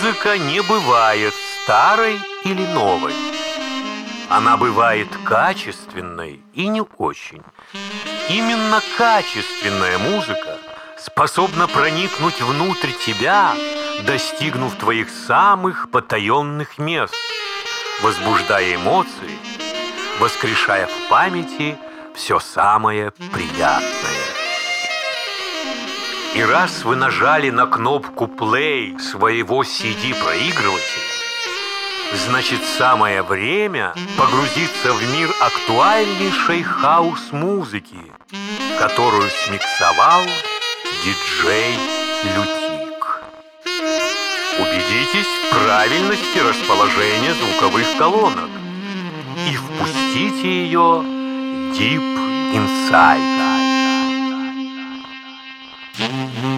[0.00, 3.12] Музыка не бывает старой или новой.
[4.30, 7.42] Она бывает качественной и не очень.
[8.30, 10.56] Именно качественная музыка
[10.96, 13.52] способна проникнуть внутрь тебя,
[14.06, 17.14] достигнув твоих самых потаенных мест,
[18.00, 19.38] возбуждая эмоции,
[20.18, 21.76] воскрешая в памяти
[22.14, 24.09] все самое приятное.
[26.34, 31.10] И раз вы нажали на кнопку play своего CD-проигрывателя,
[32.14, 37.98] значит самое время погрузиться в мир актуальнейшей хаос-музыки,
[38.78, 40.22] которую смиксовал
[41.04, 41.74] диджей
[42.22, 43.22] Лютик.
[44.58, 48.50] Убедитесь в правильности расположения звуковых колонок
[49.48, 51.02] и впустите ее
[51.74, 52.02] deep
[52.54, 53.29] inside.
[56.00, 56.49] Mm-hmm.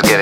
[0.00, 0.21] Play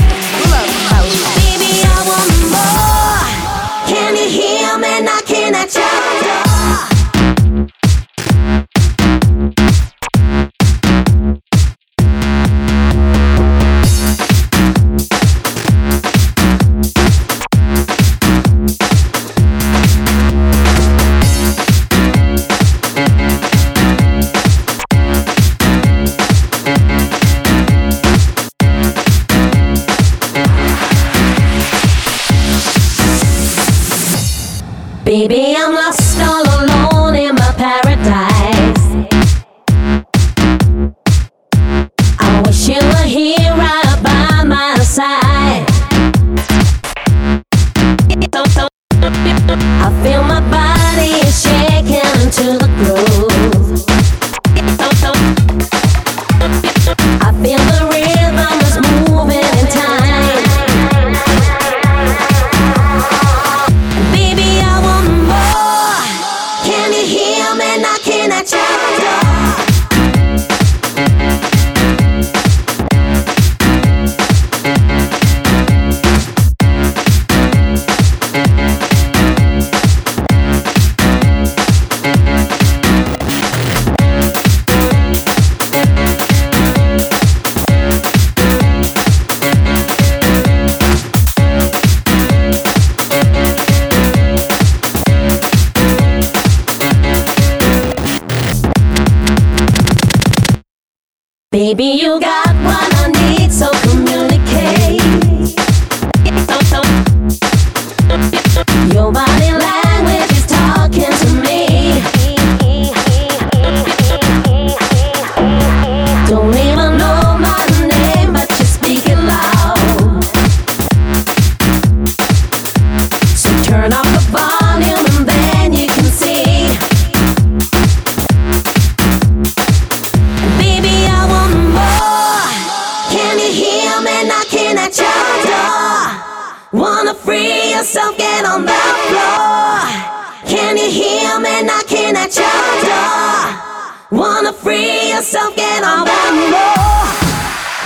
[144.61, 147.05] free yourself, get on one more.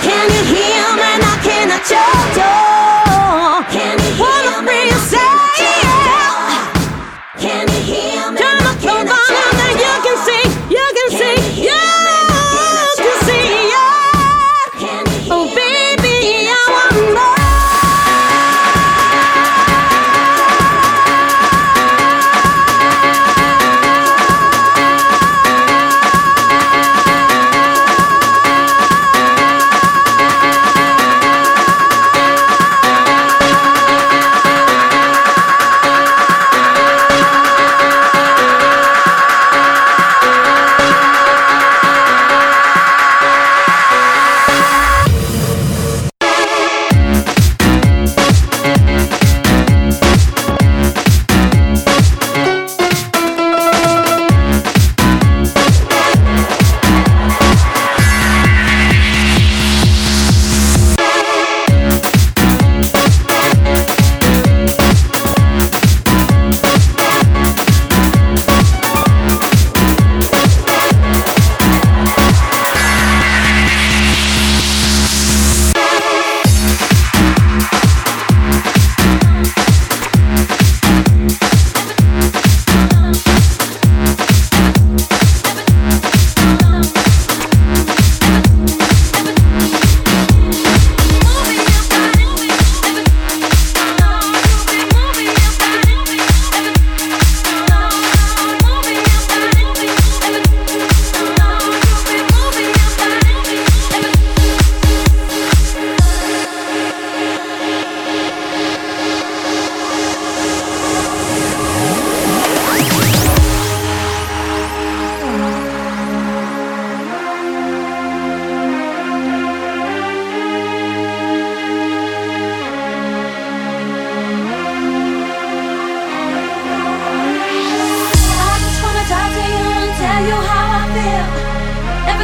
[0.02, 2.75] Can you hear me knocking at your door?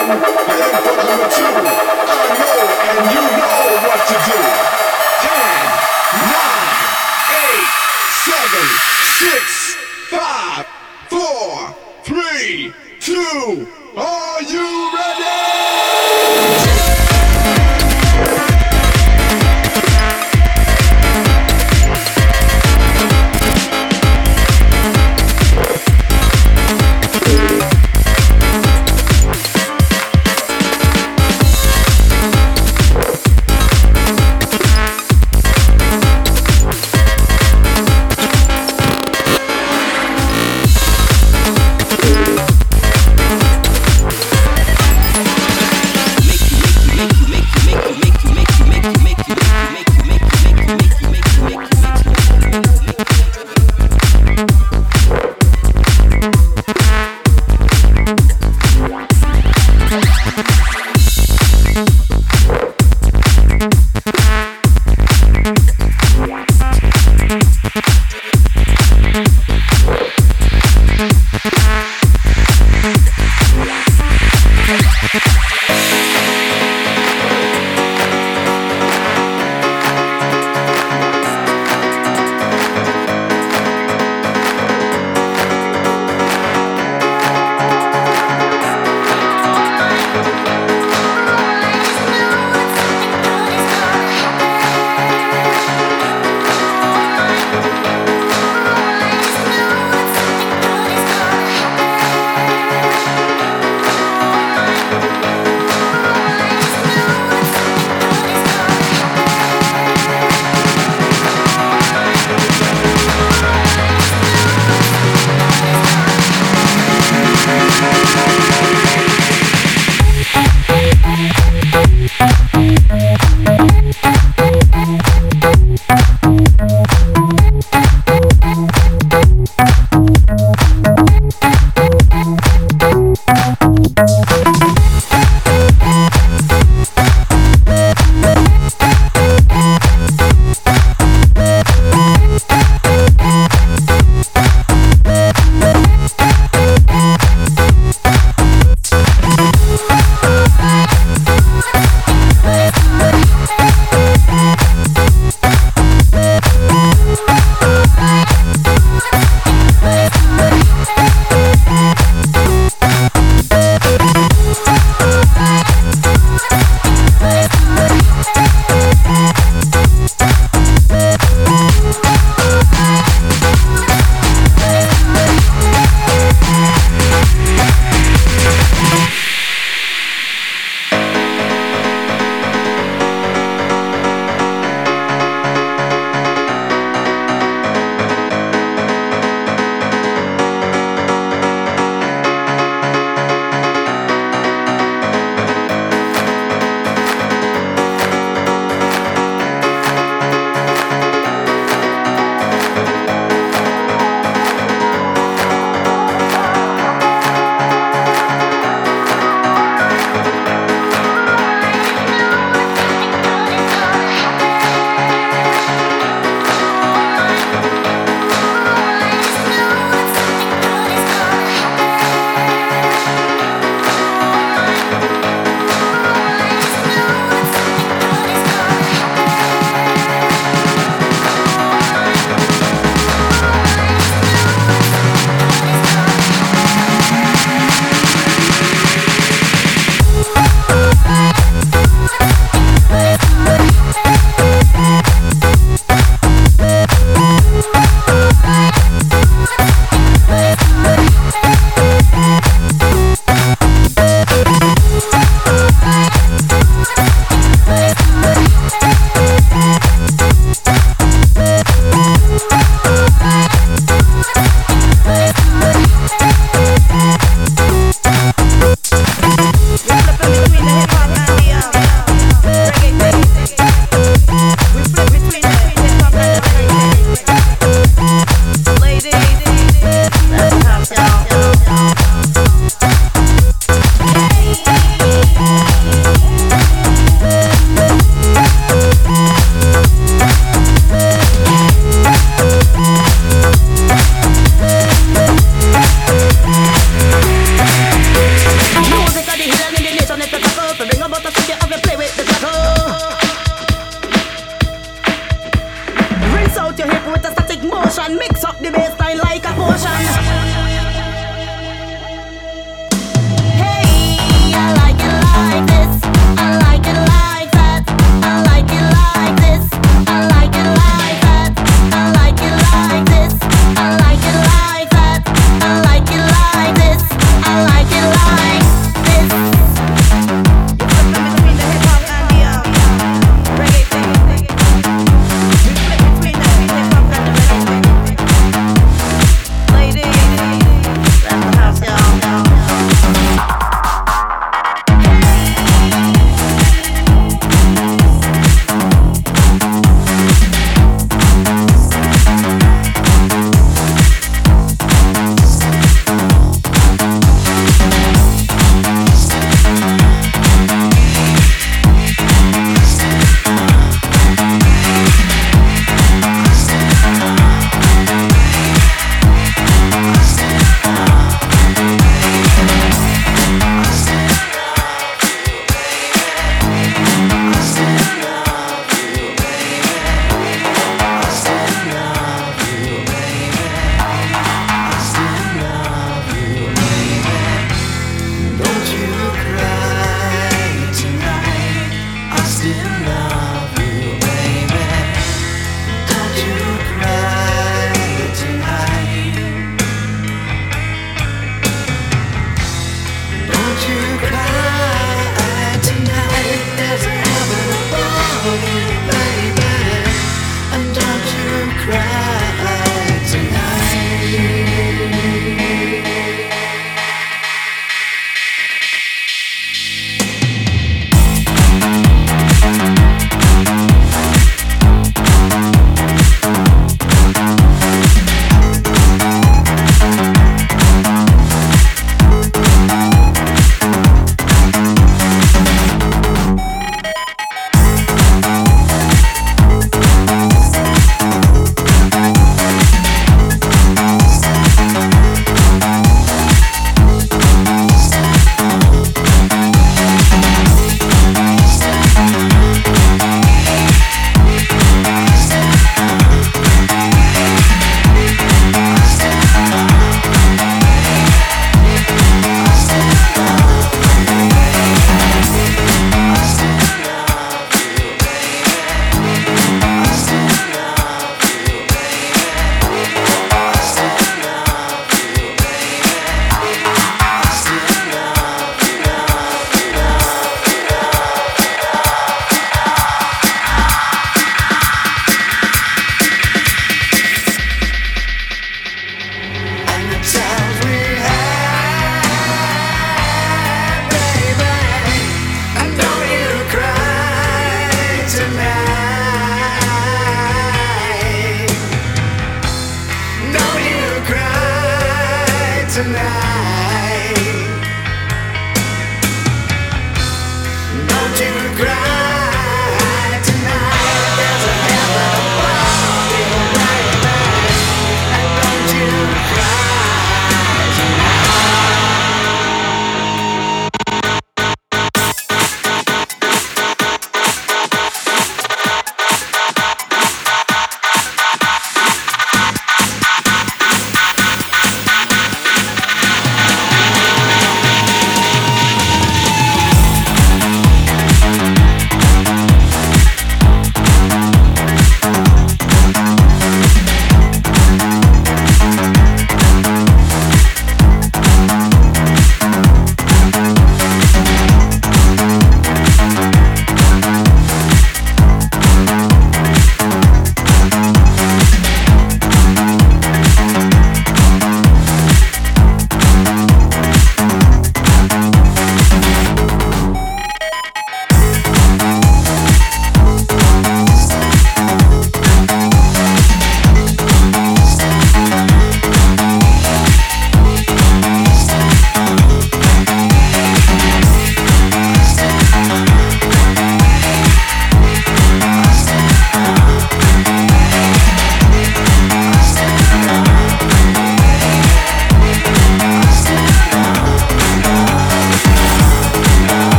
[0.00, 1.79] Waiting for number two.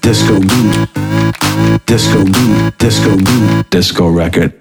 [0.00, 0.88] Disco beat,
[1.84, 4.52] disco beat, disco beat, disco record.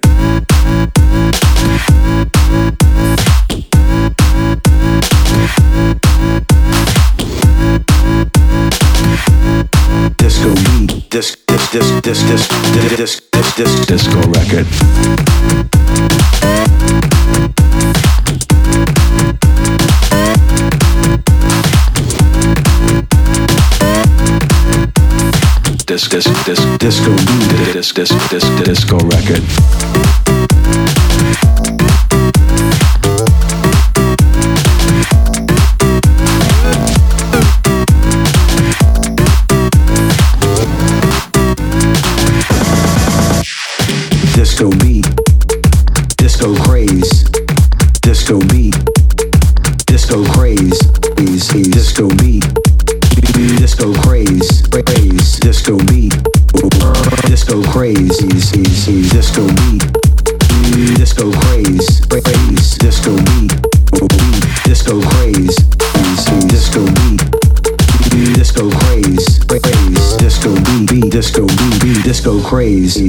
[10.17, 14.67] Disco beat, disc, disc, disc, disc, disc, disc, disc, disc, disc, disco record.
[25.93, 31.02] Disc, disc, disc, disco beat, disc, disc, disc, disco record.
[72.43, 73.03] crazy.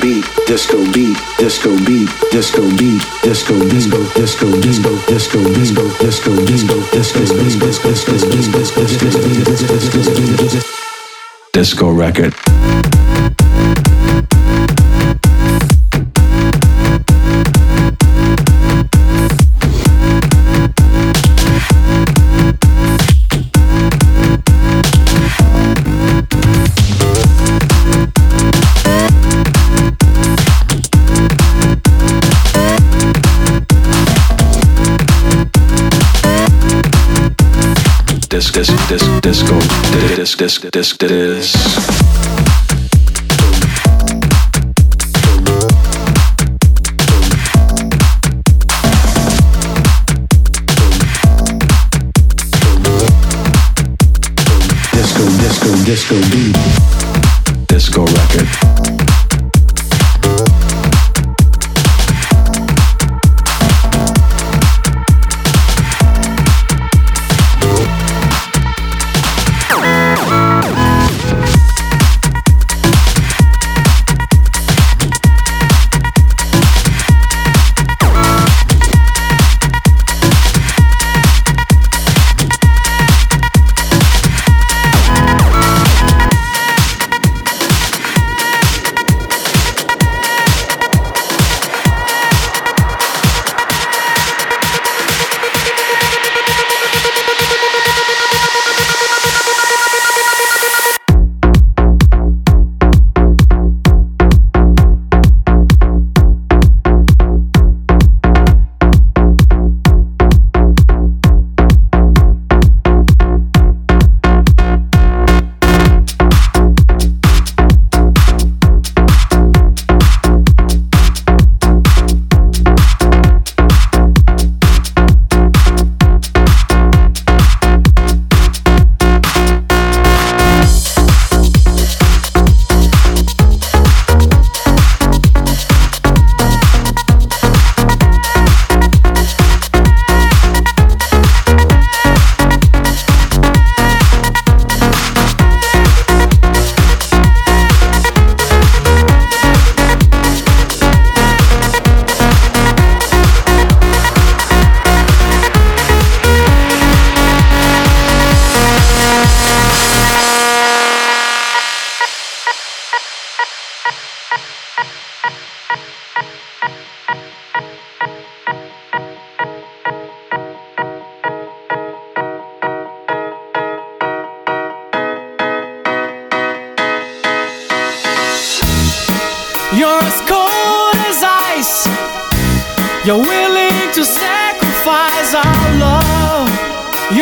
[0.00, 6.78] Beat, disco beat, disco beat, disco beat, disco beat, disco disco, disco disco, disco disco,
[6.92, 10.06] disco disco, disco disco, disco disco,
[10.36, 10.76] disco
[11.52, 12.45] disco record.
[38.36, 39.58] Disc, disc, disc, disco,
[40.18, 41.56] disc, disc, disc, disc.
[55.86, 56.55] Disco, beat.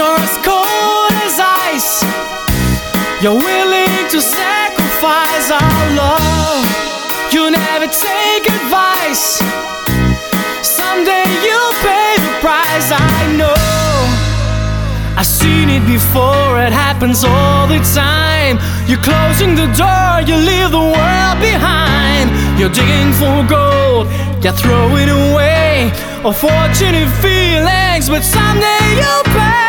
[0.05, 1.41] You're as cold as
[1.73, 2.05] ice.
[3.23, 6.65] You're willing to sacrifice our love.
[7.33, 9.41] You never take advice.
[10.61, 12.89] Someday you'll pay the price.
[12.93, 13.57] I know.
[15.17, 18.61] I've seen it before, it happens all the time.
[18.87, 22.29] You're closing the door, you leave the world behind.
[22.61, 24.09] You're digging for gold,
[24.45, 25.91] you throw it away.
[26.29, 29.64] Unfortunate feelings, but someday you'll pay.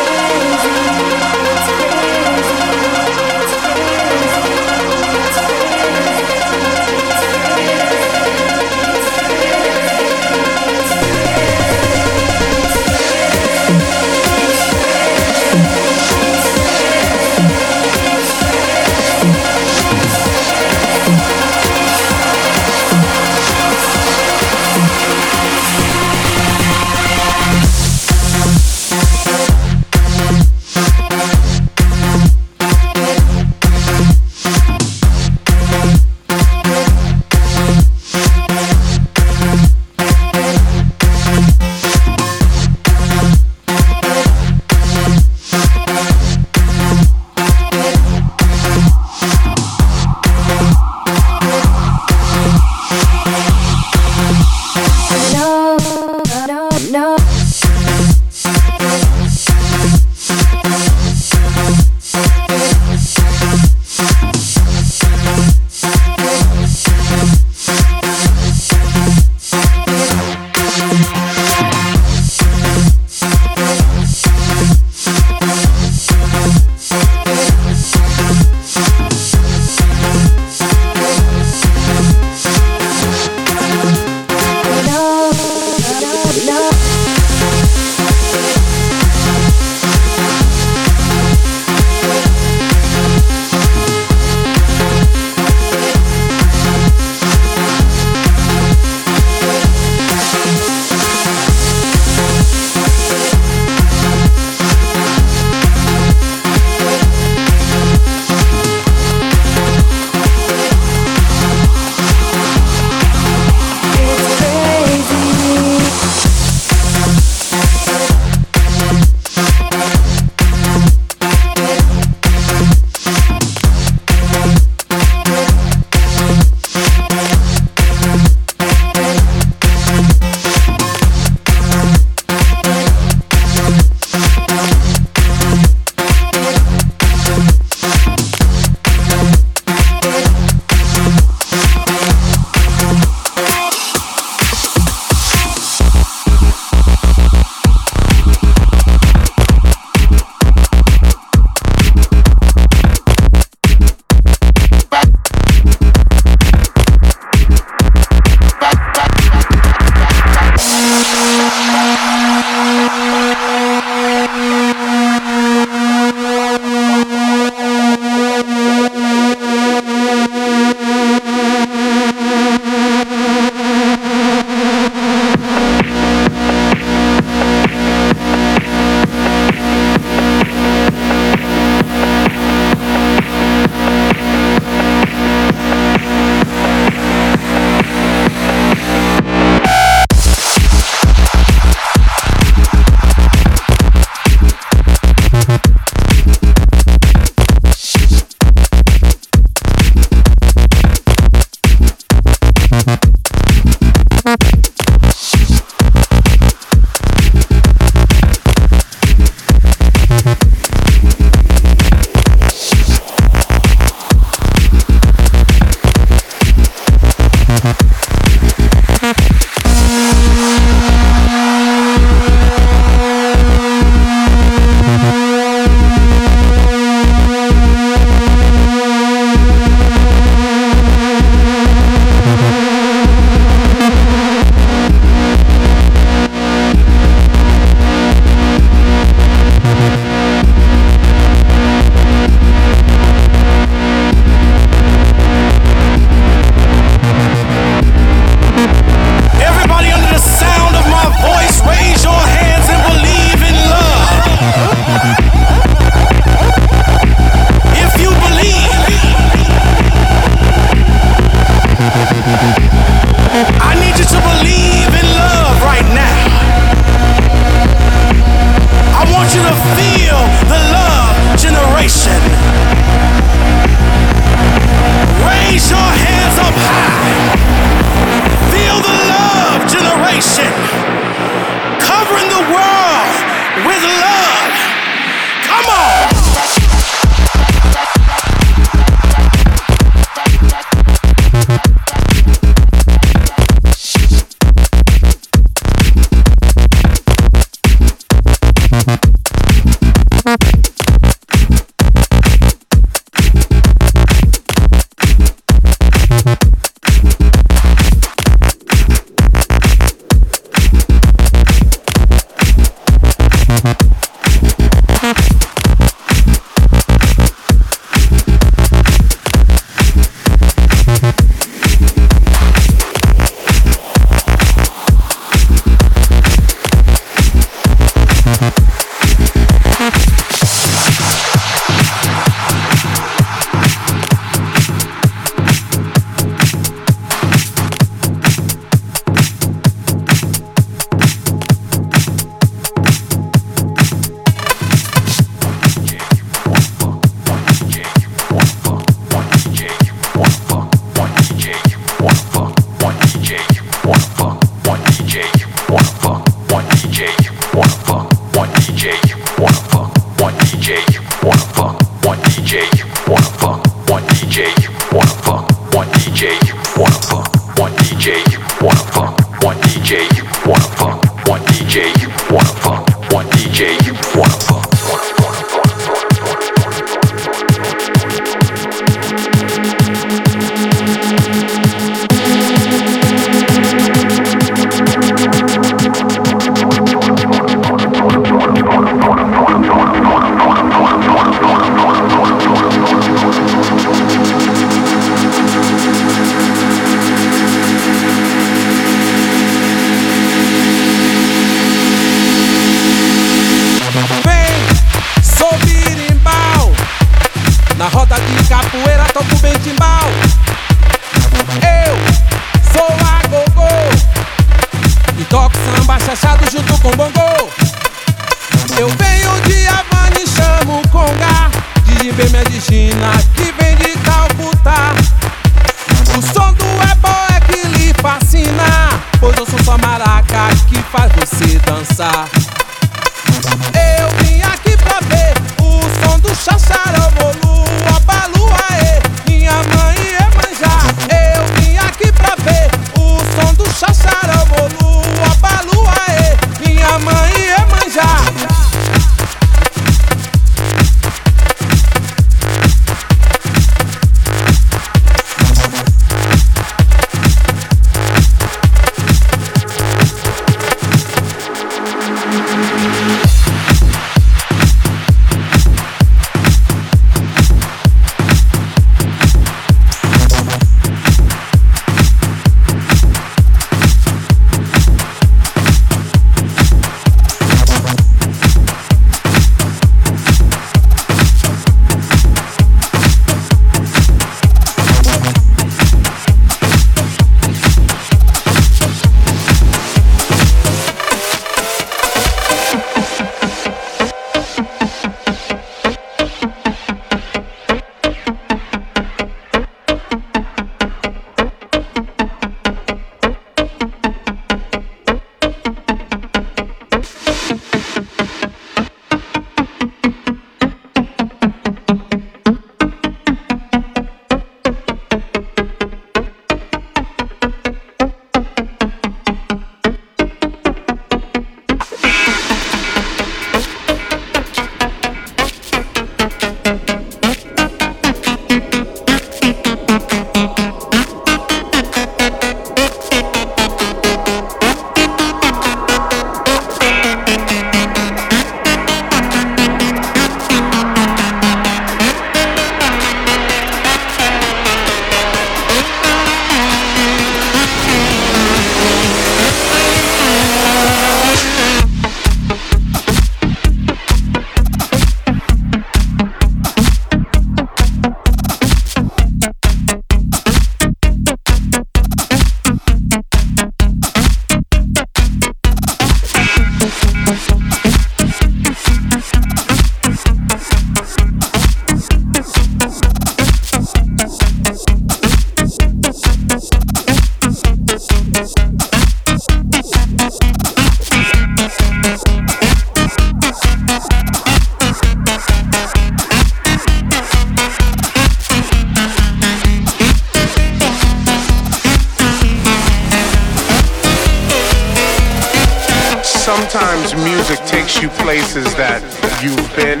[597.44, 599.02] Music takes you places that
[599.42, 600.00] you've been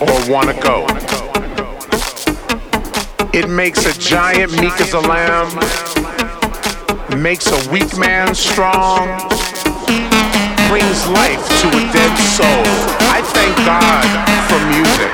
[0.00, 0.86] or want to go.
[3.32, 5.50] It makes a giant meek as a lamb,
[7.22, 9.08] makes a weak man strong,
[10.68, 12.64] brings life to a dead soul.
[13.10, 14.06] I thank God
[14.48, 15.12] for music.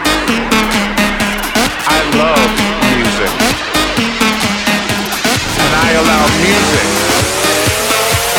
[1.86, 2.50] I love
[2.96, 3.32] music.
[5.58, 6.88] And I allow music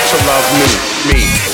[0.09, 0.69] to love me.
[1.13, 1.50] me.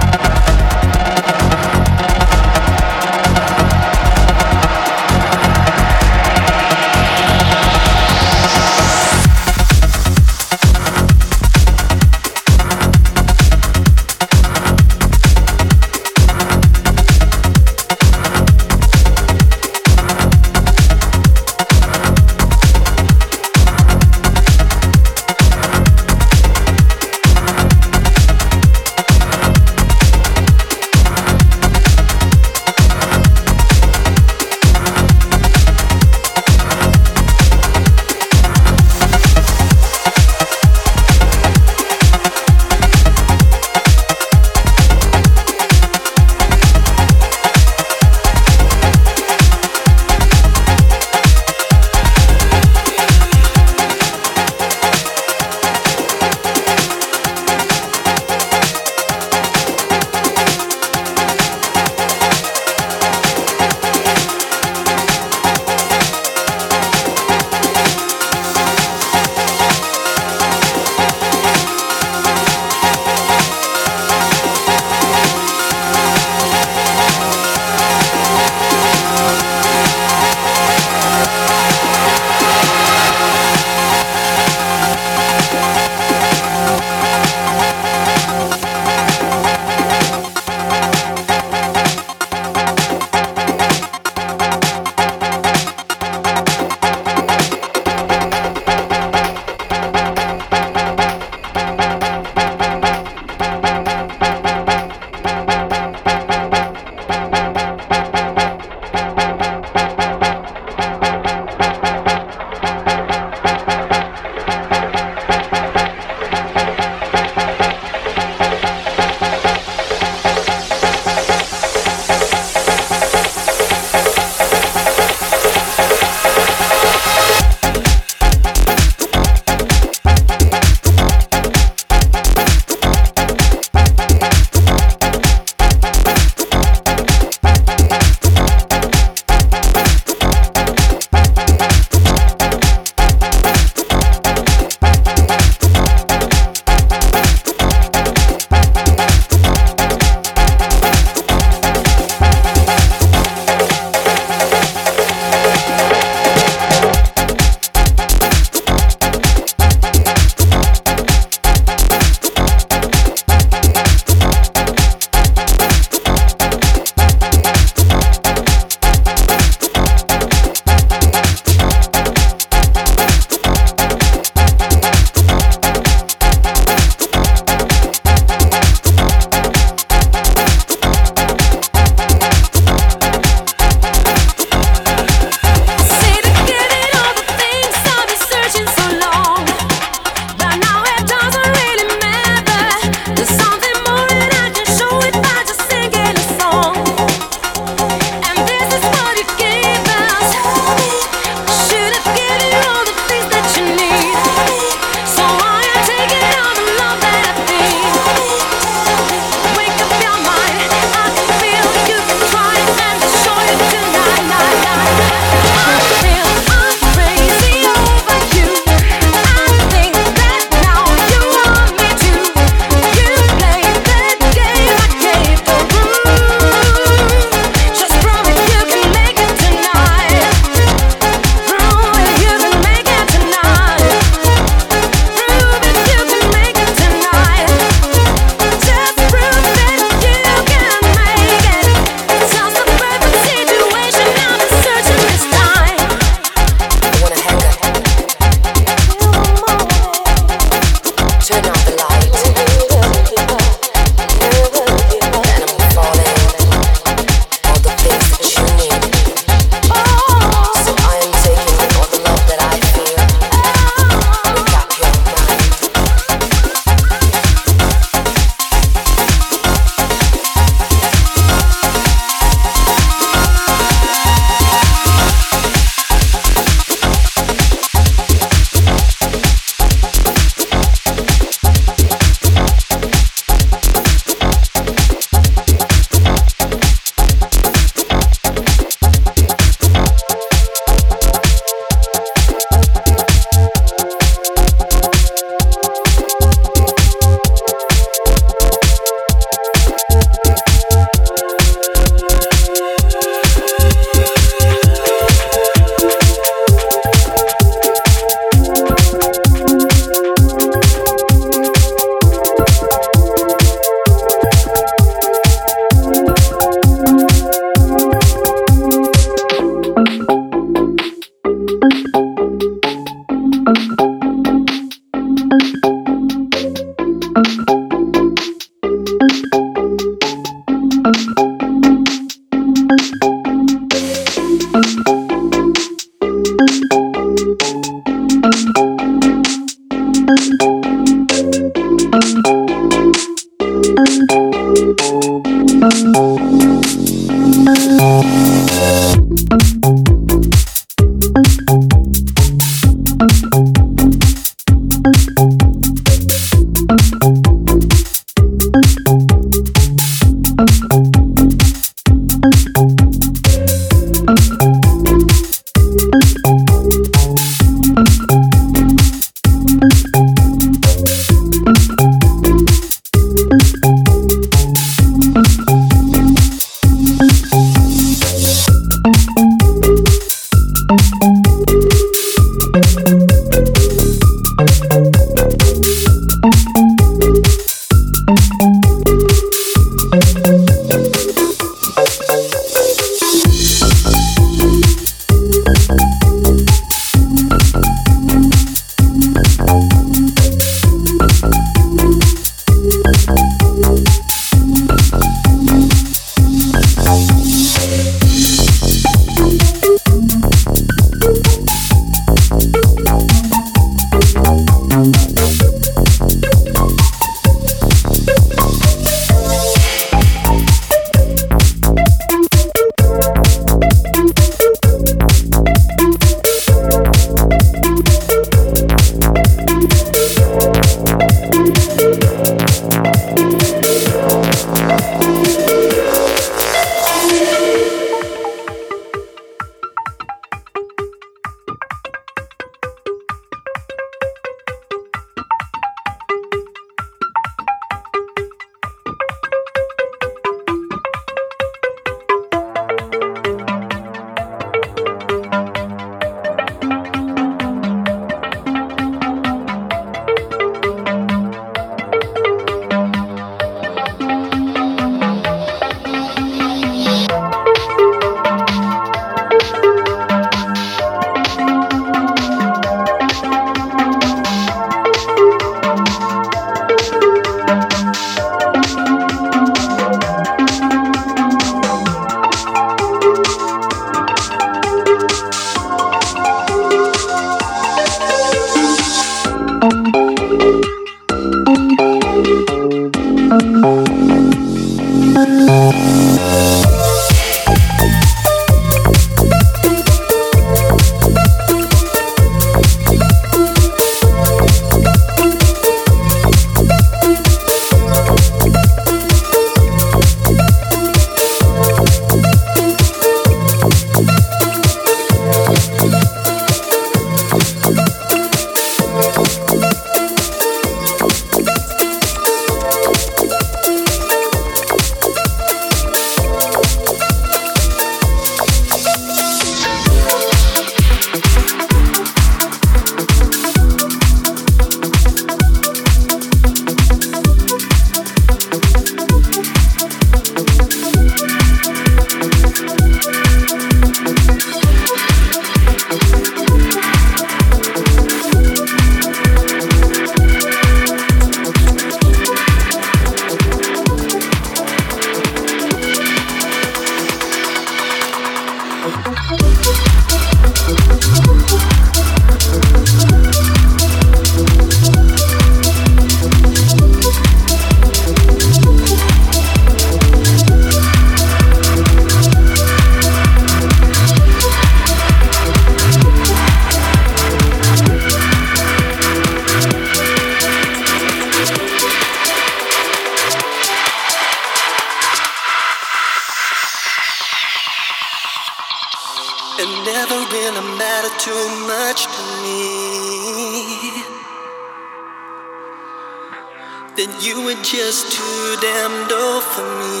[597.48, 600.00] were just too damn old for me.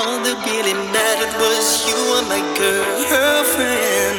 [0.00, 4.18] All that really mattered was you were my girlfriend.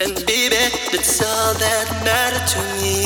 [0.00, 2.96] And baby, that's all that mattered to me.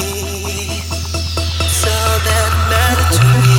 [1.88, 3.58] All that mattered to me.